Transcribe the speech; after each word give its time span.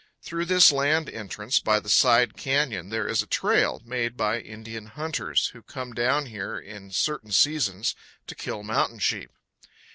Through 0.23 0.45
this 0.45 0.71
land 0.71 1.11
entrance 1.11 1.59
by 1.59 1.79
the 1.79 1.87
side 1.87 2.35
canyon 2.35 2.89
there 2.89 3.07
is 3.07 3.21
a 3.21 3.27
trail 3.27 3.79
made 3.85 4.17
by 4.17 4.39
Indian 4.39 4.87
hunters, 4.87 5.49
who 5.49 5.61
come 5.61 5.93
down 5.93 6.25
here 6.25 6.57
in 6.57 6.89
certain 6.89 7.31
seasons 7.31 7.93
to 8.25 8.33
kill 8.33 8.63
mountain 8.63 8.97
sheep. 8.97 9.31